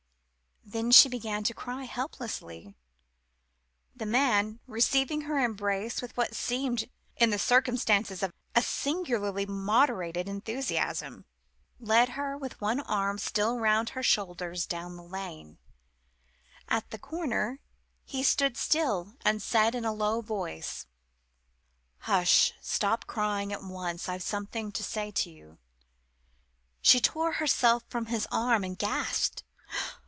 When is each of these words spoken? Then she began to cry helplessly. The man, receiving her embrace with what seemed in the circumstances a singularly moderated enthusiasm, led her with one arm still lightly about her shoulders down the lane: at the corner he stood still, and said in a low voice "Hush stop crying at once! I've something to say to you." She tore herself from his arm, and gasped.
Then 0.63 0.91
she 0.91 1.09
began 1.09 1.43
to 1.45 1.53
cry 1.53 1.83
helplessly. 1.83 2.75
The 3.93 4.05
man, 4.05 4.61
receiving 4.67 5.21
her 5.21 5.37
embrace 5.37 6.01
with 6.01 6.15
what 6.15 6.33
seemed 6.33 6.89
in 7.17 7.29
the 7.29 7.39
circumstances 7.39 8.23
a 8.55 8.61
singularly 8.61 9.45
moderated 9.45 10.29
enthusiasm, 10.29 11.25
led 11.77 12.09
her 12.09 12.37
with 12.37 12.61
one 12.61 12.79
arm 12.79 13.17
still 13.17 13.55
lightly 13.55 13.67
about 13.67 13.89
her 13.89 14.03
shoulders 14.03 14.65
down 14.65 14.95
the 14.95 15.03
lane: 15.03 15.57
at 16.69 16.89
the 16.91 16.99
corner 16.99 17.59
he 18.05 18.23
stood 18.23 18.55
still, 18.55 19.15
and 19.25 19.41
said 19.41 19.75
in 19.75 19.83
a 19.83 19.91
low 19.91 20.21
voice 20.21 20.85
"Hush 22.01 22.53
stop 22.61 23.07
crying 23.07 23.51
at 23.51 23.63
once! 23.63 24.07
I've 24.07 24.23
something 24.23 24.71
to 24.73 24.83
say 24.83 25.11
to 25.11 25.29
you." 25.29 25.57
She 26.81 27.01
tore 27.01 27.33
herself 27.33 27.83
from 27.89 28.05
his 28.05 28.25
arm, 28.31 28.63
and 28.63 28.77
gasped. 28.77 29.43